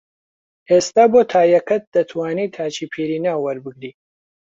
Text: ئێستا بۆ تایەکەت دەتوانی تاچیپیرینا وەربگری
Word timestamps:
ئێستا 0.69 1.03
بۆ 1.11 1.21
تایەکەت 1.31 1.83
دەتوانی 1.95 2.51
تاچیپیرینا 2.55 3.33
وەربگری 3.43 3.91